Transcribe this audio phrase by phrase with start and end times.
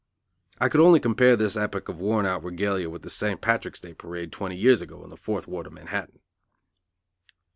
[0.59, 3.39] I could only compare this epoch of worn out regalia with a St.
[3.39, 6.21] Patrick's day parade twenty years ago in the fourth ward of Manhattan.